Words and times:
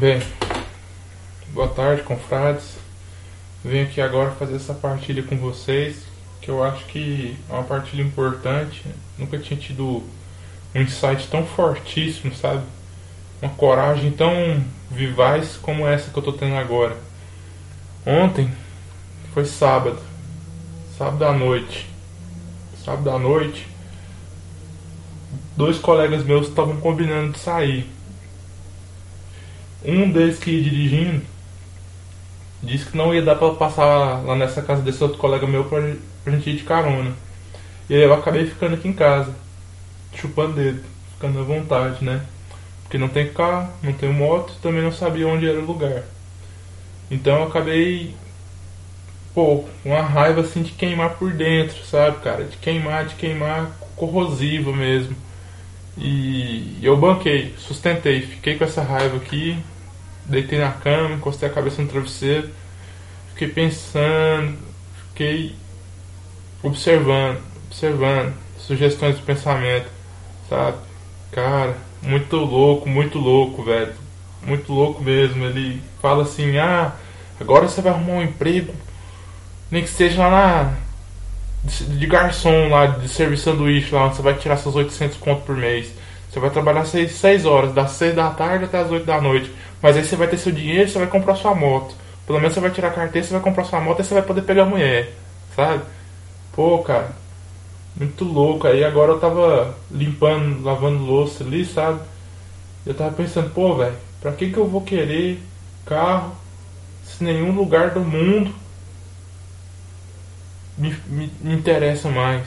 Bem, 0.00 0.22
boa 1.48 1.68
tarde, 1.68 2.00
confrades. 2.04 2.78
Venho 3.62 3.84
aqui 3.84 4.00
agora 4.00 4.30
fazer 4.30 4.56
essa 4.56 4.72
partilha 4.72 5.22
com 5.22 5.36
vocês, 5.36 6.04
que 6.40 6.50
eu 6.50 6.64
acho 6.64 6.86
que 6.86 7.36
é 7.50 7.52
uma 7.52 7.64
partilha 7.64 8.00
importante. 8.00 8.82
Nunca 9.18 9.36
tinha 9.36 9.60
tido 9.60 10.02
um 10.74 10.80
insight 10.80 11.28
tão 11.28 11.44
fortíssimo, 11.44 12.34
sabe? 12.34 12.62
Uma 13.42 13.52
coragem 13.52 14.10
tão 14.10 14.64
vivaz 14.90 15.58
como 15.60 15.86
essa 15.86 16.10
que 16.10 16.18
eu 16.18 16.22
tô 16.22 16.32
tendo 16.32 16.56
agora. 16.56 16.96
Ontem 18.06 18.50
foi 19.34 19.44
sábado, 19.44 19.98
sábado 20.96 21.26
à 21.26 21.32
noite. 21.34 21.86
Sábado 22.82 23.10
à 23.10 23.18
noite, 23.18 23.68
dois 25.58 25.76
colegas 25.76 26.24
meus 26.24 26.48
estavam 26.48 26.78
combinando 26.78 27.32
de 27.34 27.38
sair. 27.38 27.99
Um 29.84 30.10
deles 30.10 30.38
que 30.38 30.50
ia 30.50 30.62
dirigindo 30.62 31.22
disse 32.62 32.86
que 32.86 32.96
não 32.96 33.14
ia 33.14 33.22
dar 33.22 33.36
pra 33.36 33.54
passar 33.54 34.22
lá 34.24 34.36
nessa 34.36 34.60
casa 34.60 34.82
desse 34.82 35.02
outro 35.02 35.18
colega 35.18 35.46
meu 35.46 35.64
pra, 35.64 35.80
pra 36.22 36.32
gente 36.34 36.50
ir 36.50 36.56
de 36.56 36.64
carona. 36.64 37.12
E 37.88 37.94
eu 37.94 38.12
acabei 38.12 38.46
ficando 38.46 38.74
aqui 38.74 38.88
em 38.88 38.92
casa, 38.92 39.34
chupando 40.14 40.52
dedo, 40.54 40.82
ficando 41.14 41.40
à 41.40 41.42
vontade, 41.42 42.04
né? 42.04 42.22
Porque 42.82 42.98
não 42.98 43.08
tem 43.08 43.32
carro, 43.32 43.72
não 43.82 43.92
tem 43.92 44.12
moto, 44.12 44.52
também 44.62 44.82
não 44.82 44.92
sabia 44.92 45.26
onde 45.26 45.48
era 45.48 45.58
o 45.58 45.64
lugar. 45.64 46.02
Então 47.10 47.36
eu 47.38 47.44
acabei, 47.44 48.14
pô, 49.34 49.64
uma 49.84 50.02
raiva 50.02 50.42
assim 50.42 50.62
de 50.62 50.72
queimar 50.72 51.10
por 51.10 51.32
dentro, 51.32 51.84
sabe, 51.86 52.18
cara? 52.18 52.44
De 52.44 52.56
queimar, 52.58 53.06
de 53.06 53.14
queimar 53.14 53.70
corrosiva 53.96 54.72
mesmo. 54.72 55.16
E 56.00 56.78
eu 56.82 56.96
banquei, 56.96 57.54
sustentei, 57.58 58.22
fiquei 58.22 58.56
com 58.56 58.64
essa 58.64 58.82
raiva 58.82 59.18
aqui, 59.18 59.62
deitei 60.24 60.58
na 60.58 60.72
cama, 60.72 61.14
encostei 61.14 61.48
a 61.48 61.52
cabeça 61.52 61.82
no 61.82 61.88
travesseiro, 61.88 62.48
fiquei 63.34 63.48
pensando, 63.48 64.56
fiquei 65.10 65.54
observando, 66.62 67.38
observando, 67.66 68.32
sugestões 68.58 69.16
de 69.16 69.22
pensamento, 69.22 69.88
sabe? 70.48 70.78
Cara, 71.32 71.76
muito 72.02 72.36
louco, 72.36 72.88
muito 72.88 73.18
louco, 73.18 73.62
velho. 73.62 73.92
Muito 74.42 74.72
louco 74.72 75.02
mesmo. 75.02 75.44
Ele 75.44 75.82
fala 76.00 76.22
assim: 76.22 76.56
ah, 76.58 76.92
agora 77.38 77.68
você 77.68 77.80
vai 77.80 77.92
arrumar 77.92 78.14
um 78.14 78.22
emprego, 78.22 78.74
nem 79.70 79.82
que 79.82 79.90
seja 79.90 80.26
lá 80.26 80.30
na. 80.30 80.89
De 81.64 82.06
garçom 82.06 82.68
lá, 82.68 82.86
de 82.86 83.08
serviço 83.08 83.44
sanduíche 83.44 83.94
lá, 83.94 84.06
onde 84.06 84.16
você 84.16 84.22
vai 84.22 84.34
tirar 84.34 84.56
seus 84.56 84.74
800 84.74 85.16
conto 85.18 85.42
por 85.42 85.56
mês. 85.56 85.92
Você 86.30 86.40
vai 86.40 86.50
trabalhar 86.50 86.84
6, 86.84 87.12
6 87.12 87.44
horas, 87.44 87.74
das 87.74 87.90
6 87.92 88.14
da 88.14 88.30
tarde 88.30 88.64
até 88.64 88.78
as 88.78 88.90
8 88.90 89.04
da 89.04 89.20
noite. 89.20 89.52
Mas 89.82 89.96
aí 89.96 90.04
você 90.04 90.16
vai 90.16 90.28
ter 90.28 90.38
seu 90.38 90.52
dinheiro 90.52 90.88
você 90.88 90.98
vai 90.98 91.08
comprar 91.08 91.34
sua 91.34 91.54
moto. 91.54 91.94
Pelo 92.26 92.38
menos 92.38 92.54
você 92.54 92.60
vai 92.60 92.70
tirar 92.70 92.88
a 92.88 92.92
carteira, 92.92 93.26
você 93.26 93.32
vai 93.32 93.42
comprar 93.42 93.64
sua 93.64 93.80
moto 93.80 94.00
e 94.00 94.04
você 94.04 94.14
vai 94.14 94.22
poder 94.22 94.42
pegar 94.42 94.62
a 94.62 94.66
mulher. 94.66 95.12
Sabe? 95.54 95.82
Pô, 96.52 96.78
cara. 96.78 97.10
Muito 97.96 98.24
louco. 98.24 98.66
Aí 98.66 98.84
agora 98.84 99.12
eu 99.12 99.18
tava 99.18 99.74
limpando, 99.90 100.62
lavando 100.62 101.04
louça 101.04 101.42
ali, 101.42 101.64
sabe? 101.64 102.00
Eu 102.86 102.94
tava 102.94 103.10
pensando, 103.10 103.50
pô, 103.50 103.74
velho, 103.74 103.96
pra 104.20 104.32
que 104.32 104.50
que 104.50 104.56
eu 104.56 104.66
vou 104.66 104.80
querer 104.82 105.42
carro 105.84 106.32
se 107.04 107.24
nenhum 107.24 107.52
lugar 107.52 107.90
do 107.90 108.00
mundo 108.00 108.54
me, 110.80 111.30
me, 111.40 111.54
interessa 111.54 112.08
mais? 112.08 112.46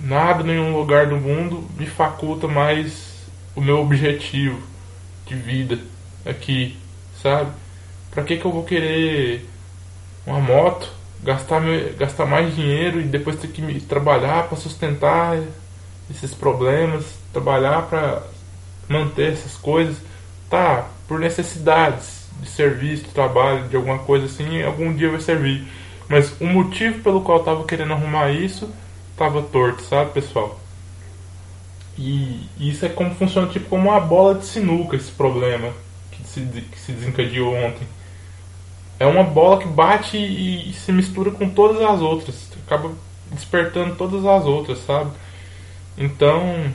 Nada, 0.00 0.42
nenhum 0.42 0.76
lugar 0.76 1.06
do 1.06 1.16
mundo 1.16 1.64
me 1.78 1.86
faculta 1.86 2.48
mais 2.48 3.14
o 3.54 3.60
meu 3.60 3.80
objetivo 3.80 4.60
de 5.26 5.34
vida 5.34 5.78
aqui, 6.24 6.76
sabe? 7.22 7.50
Pra 8.10 8.22
que 8.22 8.36
que 8.36 8.44
eu 8.44 8.52
vou 8.52 8.64
querer 8.64 9.46
uma 10.26 10.40
moto, 10.40 10.90
gastar, 11.22 11.62
gastar 11.98 12.26
mais 12.26 12.54
dinheiro 12.54 13.00
e 13.00 13.04
depois 13.04 13.36
ter 13.36 13.48
que 13.48 13.62
me 13.62 13.80
trabalhar 13.80 14.48
para 14.48 14.56
sustentar 14.56 15.38
esses 16.10 16.34
problemas, 16.34 17.04
trabalhar 17.32 17.82
para 17.82 18.22
manter 18.88 19.32
essas 19.32 19.54
coisas, 19.56 19.96
tá? 20.48 20.88
Por 21.06 21.18
necessidades 21.18 22.26
de 22.40 22.48
serviço, 22.48 23.04
de 23.04 23.10
trabalho, 23.10 23.68
de 23.68 23.76
alguma 23.76 23.98
coisa 23.98 24.26
assim, 24.26 24.62
algum 24.62 24.94
dia 24.94 25.10
vai 25.10 25.20
servir. 25.20 25.66
Mas 26.08 26.40
o 26.40 26.46
motivo 26.46 27.02
pelo 27.02 27.20
qual 27.20 27.38
eu 27.38 27.44
tava 27.44 27.64
querendo 27.64 27.92
arrumar 27.92 28.30
isso 28.30 28.70
tava 29.16 29.42
torto, 29.42 29.82
sabe, 29.82 30.12
pessoal? 30.12 30.60
E 31.98 32.48
isso 32.58 32.84
é 32.84 32.88
como 32.88 33.14
funciona 33.14 33.48
tipo 33.48 33.68
como 33.68 33.88
uma 33.88 34.00
bola 34.00 34.34
de 34.34 34.44
sinuca 34.44 34.96
esse 34.96 35.10
problema 35.10 35.72
que 36.10 36.22
se, 36.28 36.40
que 36.40 36.78
se 36.78 36.92
desencadeou 36.92 37.54
ontem. 37.54 37.86
É 38.98 39.06
uma 39.06 39.24
bola 39.24 39.58
que 39.58 39.66
bate 39.66 40.16
e, 40.16 40.70
e 40.70 40.72
se 40.74 40.92
mistura 40.92 41.30
com 41.30 41.48
todas 41.48 41.82
as 41.82 42.00
outras, 42.00 42.50
acaba 42.66 42.92
despertando 43.30 43.96
todas 43.96 44.24
as 44.24 44.44
outras, 44.44 44.78
sabe? 44.80 45.10
Então, 45.98 46.72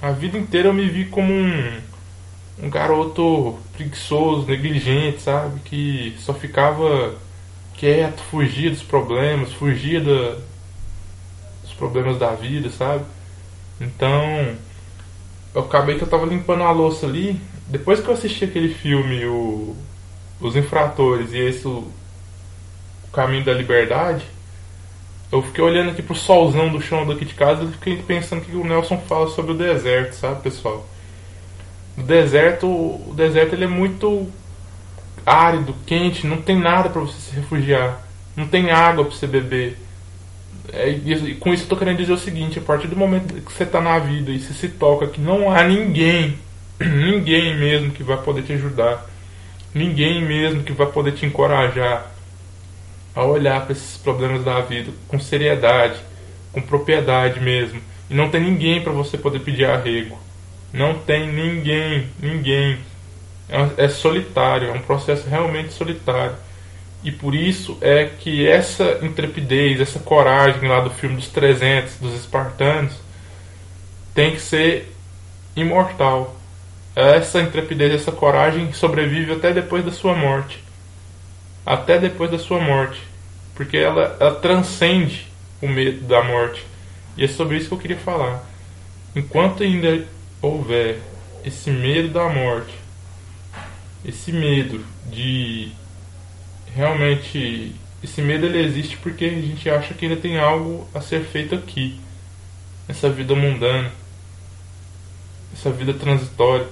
a 0.00 0.10
vida 0.10 0.38
inteira 0.38 0.68
eu 0.68 0.74
me 0.74 0.88
vi 0.88 1.06
como 1.06 1.32
um, 1.32 1.80
um 2.62 2.70
garoto 2.70 3.58
preguiçoso, 3.74 4.46
negligente, 4.46 5.20
sabe? 5.22 5.60
Que 5.60 6.16
só 6.18 6.32
ficava 6.32 7.14
quieto, 7.80 8.20
fugia 8.30 8.68
dos 8.68 8.82
problemas, 8.82 9.54
fugia 9.54 10.00
da, 10.00 10.36
dos 11.62 11.72
problemas 11.78 12.18
da 12.18 12.34
vida, 12.34 12.68
sabe? 12.68 13.04
Então, 13.80 14.54
eu 15.54 15.62
acabei 15.62 15.96
que 15.96 16.04
eu 16.04 16.08
tava 16.08 16.26
limpando 16.26 16.62
a 16.62 16.70
louça 16.70 17.06
ali. 17.06 17.40
Depois 17.66 17.98
que 17.98 18.08
eu 18.08 18.12
assisti 18.12 18.44
aquele 18.44 18.74
filme, 18.74 19.24
o, 19.24 19.74
Os 20.38 20.56
Infratores, 20.56 21.32
e 21.32 21.38
esse, 21.38 21.66
o, 21.66 21.90
o 23.08 23.10
Caminho 23.14 23.46
da 23.46 23.54
Liberdade, 23.54 24.26
eu 25.32 25.40
fiquei 25.40 25.64
olhando 25.64 25.90
aqui 25.90 26.02
pro 26.02 26.14
solzão 26.14 26.68
do 26.70 26.82
chão 26.82 27.06
daqui 27.06 27.24
de 27.24 27.32
casa 27.32 27.64
e 27.64 27.72
fiquei 27.72 27.96
pensando 27.96 28.44
que 28.44 28.54
o 28.54 28.64
Nelson 28.64 28.98
fala 28.98 29.28
sobre 29.30 29.52
o 29.52 29.56
deserto, 29.56 30.12
sabe, 30.12 30.42
pessoal? 30.42 30.86
O 31.96 32.02
deserto, 32.02 32.66
o 32.66 33.14
deserto 33.16 33.54
ele 33.54 33.64
é 33.64 33.68
muito 33.68 34.28
árido, 35.24 35.74
quente, 35.86 36.26
não 36.26 36.38
tem 36.38 36.58
nada 36.58 36.88
para 36.88 37.00
você 37.00 37.18
se 37.18 37.36
refugiar, 37.36 38.06
não 38.36 38.46
tem 38.46 38.70
água 38.70 39.04
para 39.04 39.14
você 39.14 39.26
beber 39.26 39.76
é, 40.72 40.90
e 40.90 41.34
com 41.36 41.52
isso 41.52 41.64
eu 41.64 41.68
tô 41.68 41.76
querendo 41.76 41.98
dizer 41.98 42.12
o 42.12 42.18
seguinte, 42.18 42.58
a 42.58 42.62
partir 42.62 42.86
do 42.86 42.96
momento 42.96 43.34
que 43.34 43.52
você 43.52 43.66
tá 43.66 43.80
na 43.80 43.98
vida 43.98 44.30
e 44.30 44.38
você 44.38 44.52
se 44.52 44.68
toca 44.68 45.06
que 45.06 45.20
não 45.20 45.50
há 45.50 45.64
ninguém, 45.64 46.38
ninguém 46.78 47.56
mesmo 47.58 47.90
que 47.90 48.02
vai 48.02 48.16
poder 48.18 48.42
te 48.42 48.52
ajudar, 48.52 49.06
ninguém 49.74 50.22
mesmo 50.22 50.62
que 50.62 50.72
vai 50.72 50.86
poder 50.86 51.12
te 51.12 51.26
encorajar 51.26 52.10
a 53.14 53.24
olhar 53.24 53.62
para 53.62 53.72
esses 53.72 53.96
problemas 53.96 54.44
da 54.44 54.60
vida 54.60 54.92
com 55.08 55.18
seriedade, 55.18 55.98
com 56.52 56.60
propriedade 56.60 57.40
mesmo. 57.40 57.80
E 58.08 58.14
não 58.14 58.28
tem 58.28 58.40
ninguém 58.40 58.80
para 58.80 58.92
você 58.92 59.18
poder 59.18 59.40
pedir 59.40 59.64
arrego. 59.64 60.18
Não 60.72 60.94
tem 60.94 61.26
ninguém, 61.26 62.06
ninguém. 62.20 62.78
É, 63.50 63.84
é 63.84 63.88
solitário, 63.88 64.68
é 64.68 64.72
um 64.72 64.80
processo 64.80 65.28
realmente 65.28 65.72
solitário. 65.72 66.36
E 67.02 67.10
por 67.10 67.34
isso 67.34 67.78
é 67.80 68.04
que 68.04 68.46
essa 68.46 68.98
intrepidez, 69.02 69.80
essa 69.80 69.98
coragem 69.98 70.68
lá 70.68 70.80
do 70.80 70.90
filme 70.90 71.16
dos 71.16 71.28
300, 71.28 71.96
dos 71.96 72.14
espartanos, 72.14 72.94
tem 74.14 74.32
que 74.32 74.40
ser 74.40 74.94
imortal. 75.56 76.36
Essa 76.94 77.40
intrepidez, 77.40 77.92
essa 77.94 78.12
coragem 78.12 78.72
sobrevive 78.72 79.32
até 79.32 79.52
depois 79.52 79.84
da 79.84 79.90
sua 79.90 80.14
morte. 80.14 80.62
Até 81.64 81.98
depois 81.98 82.30
da 82.30 82.38
sua 82.38 82.60
morte. 82.60 83.00
Porque 83.54 83.78
ela, 83.78 84.16
ela 84.20 84.34
transcende 84.34 85.26
o 85.62 85.68
medo 85.68 86.06
da 86.06 86.22
morte. 86.22 86.64
E 87.16 87.24
é 87.24 87.28
sobre 87.28 87.56
isso 87.56 87.68
que 87.68 87.74
eu 87.74 87.78
queria 87.78 87.96
falar. 87.96 88.44
Enquanto 89.16 89.62
ainda 89.62 90.06
houver 90.42 90.98
esse 91.44 91.70
medo 91.70 92.08
da 92.08 92.28
morte, 92.28 92.79
esse 94.04 94.32
medo 94.32 94.84
de 95.10 95.72
realmente 96.74 97.74
esse 98.02 98.22
medo 98.22 98.46
ele 98.46 98.64
existe 98.64 98.96
porque 98.96 99.26
a 99.26 99.30
gente 99.30 99.68
acha 99.68 99.92
que 99.92 100.06
ainda 100.06 100.16
tem 100.16 100.38
algo 100.38 100.88
a 100.94 101.00
ser 101.00 101.22
feito 101.24 101.54
aqui, 101.54 102.00
nessa 102.88 103.10
vida 103.10 103.34
mundana, 103.34 103.92
essa 105.52 105.70
vida 105.70 105.92
transitória. 105.92 106.66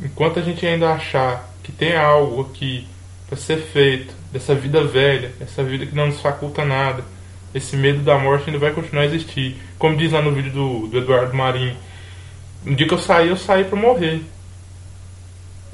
Enquanto 0.00 0.40
a 0.40 0.42
gente 0.42 0.66
ainda 0.66 0.92
achar 0.92 1.48
que 1.62 1.70
tem 1.70 1.96
algo 1.96 2.42
aqui 2.42 2.86
para 3.28 3.38
ser 3.38 3.58
feito, 3.58 4.12
dessa 4.32 4.52
vida 4.52 4.82
velha, 4.82 5.32
essa 5.40 5.62
vida 5.62 5.86
que 5.86 5.94
não 5.94 6.08
nos 6.08 6.20
faculta 6.20 6.64
nada, 6.64 7.04
esse 7.54 7.76
medo 7.76 8.00
da 8.02 8.18
morte 8.18 8.46
ainda 8.46 8.58
vai 8.58 8.72
continuar 8.72 9.02
a 9.02 9.06
existir. 9.06 9.56
Como 9.78 9.96
diz 9.96 10.10
lá 10.10 10.20
no 10.20 10.32
vídeo 10.32 10.52
do, 10.52 10.88
do 10.88 10.98
Eduardo 10.98 11.32
Marinho, 11.36 11.76
no 12.64 12.74
dia 12.74 12.88
que 12.88 12.94
eu 12.94 12.98
saí, 12.98 13.28
eu 13.28 13.36
saí 13.36 13.62
para 13.62 13.78
morrer. 13.78 14.20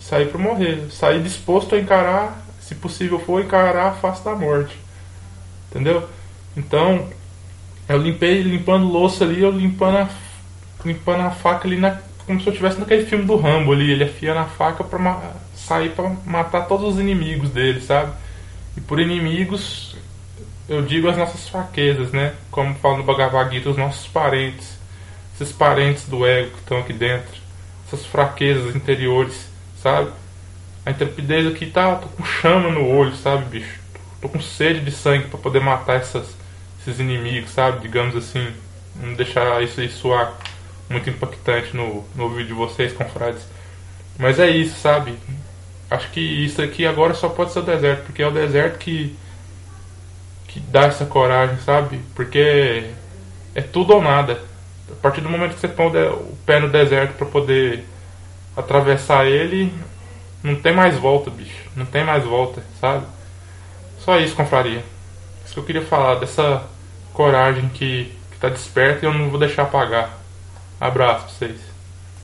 Saí 0.00 0.26
para 0.26 0.38
morrer. 0.38 0.88
Saí 0.91 1.23
disposto 1.23 1.75
a 1.75 1.79
encarar 1.79 2.43
se 2.61 2.75
possível 2.76 3.19
for, 3.19 3.43
encarar 3.43 3.88
a 3.88 3.93
face 3.93 4.25
da 4.25 4.35
morte. 4.35 4.76
Entendeu? 5.69 6.08
Então, 6.56 7.08
eu 7.88 7.99
limpei, 7.99 8.43
limpando 8.43 8.87
louça 8.87 9.25
ali, 9.25 9.43
eu 9.43 9.50
limpando 9.50 9.99
a, 9.99 10.08
limpando 10.85 11.23
a 11.23 11.31
faca 11.31 11.67
ali, 11.67 11.76
na, 11.76 11.99
como 12.26 12.41
se 12.41 12.47
eu 12.47 12.52
estivesse 12.52 12.79
naquele 12.79 13.06
filme 13.06 13.25
do 13.25 13.37
Rambo 13.37 13.73
ali. 13.73 13.91
Ele 13.91 14.05
afia 14.05 14.35
na 14.35 14.44
faca 14.44 14.85
para 14.85 15.32
sair 15.55 15.91
para 15.91 16.11
matar 16.25 16.69
todos 16.69 16.94
os 16.94 17.00
inimigos 17.00 17.50
dele, 17.50 17.81
sabe? 17.81 18.12
E 18.76 18.81
por 18.81 19.00
inimigos 19.00 19.97
eu 20.69 20.82
digo 20.82 21.08
as 21.08 21.17
nossas 21.17 21.49
fraquezas, 21.49 22.12
né? 22.12 22.35
Como 22.52 22.76
fala 22.76 22.99
no 22.99 23.02
Bhagavad 23.02 23.52
Gita, 23.52 23.70
os 23.70 23.76
nossos 23.76 24.06
parentes, 24.06 24.79
esses 25.35 25.52
parentes 25.52 26.06
do 26.06 26.25
ego 26.25 26.52
que 26.52 26.58
estão 26.61 26.79
aqui 26.79 26.93
dentro, 26.93 27.41
essas 27.88 28.06
fraquezas 28.06 28.76
interiores, 28.76 29.49
sabe? 29.82 30.10
A 30.84 30.90
intrepidez 30.90 31.46
aqui 31.46 31.66
tá, 31.66 31.96
tô 31.96 32.08
com 32.08 32.24
chama 32.24 32.70
no 32.70 32.86
olho, 32.86 33.14
sabe, 33.16 33.44
bicho? 33.44 33.78
Tô 34.20 34.28
com 34.28 34.40
sede 34.40 34.80
de 34.80 34.90
sangue 34.90 35.28
para 35.28 35.38
poder 35.38 35.60
matar 35.60 35.96
essas, 35.96 36.26
esses 36.80 36.98
inimigos, 36.98 37.50
sabe? 37.50 37.80
Digamos 37.80 38.16
assim, 38.16 38.52
não 38.96 39.14
deixar 39.14 39.62
isso 39.62 39.80
aí 39.80 39.90
soar 39.90 40.34
muito 40.88 41.08
impactante 41.08 41.76
no, 41.76 42.04
no 42.14 42.24
ouvido 42.24 42.48
de 42.48 42.52
vocês, 42.52 42.92
confrades. 42.92 43.42
Mas 44.18 44.38
é 44.38 44.50
isso, 44.50 44.78
sabe? 44.80 45.14
Acho 45.90 46.10
que 46.10 46.20
isso 46.20 46.60
aqui 46.62 46.86
agora 46.86 47.14
só 47.14 47.28
pode 47.28 47.52
ser 47.52 47.60
o 47.60 47.62
deserto, 47.62 48.04
porque 48.04 48.22
é 48.22 48.26
o 48.26 48.32
deserto 48.32 48.78
que 48.78 49.16
que 50.50 50.58
dá 50.58 50.86
essa 50.86 51.06
coragem, 51.06 51.56
sabe? 51.64 52.00
Porque 52.14 52.90
é 53.54 53.62
tudo 53.62 53.94
ou 53.94 54.02
nada. 54.02 54.42
A 54.90 54.94
partir 54.96 55.20
do 55.20 55.28
momento 55.28 55.54
que 55.54 55.60
você 55.60 55.68
põe 55.68 55.86
o 55.86 56.36
pé 56.44 56.58
no 56.58 56.68
deserto 56.68 57.14
para 57.14 57.26
poder 57.26 57.84
atravessar 58.56 59.26
ele, 59.26 59.73
não 60.43 60.56
tem 60.56 60.73
mais 60.73 60.97
volta, 60.97 61.31
bicho. 61.31 61.69
Não 61.76 61.87
tem 61.87 62.05
mais 62.05 62.25
volta, 62.25 62.62
sabe? 62.81 63.06
Só 63.99 64.19
isso, 64.19 64.35
confraria. 64.35 64.85
Isso 65.44 65.55
que 65.55 65.61
eu 65.61 65.64
queria 65.64 65.82
falar, 65.82 66.17
dessa 66.17 66.64
coragem 67.12 67.69
que, 67.69 68.17
que 68.31 68.38
tá 68.38 68.49
desperta 68.49 69.05
e 69.05 69.08
eu 69.08 69.12
não 69.12 69.29
vou 69.31 69.38
deixar 69.38 69.62
apagar. 69.62 70.19
Abraço 70.81 71.25
pra 71.25 71.35
vocês. 71.35 71.69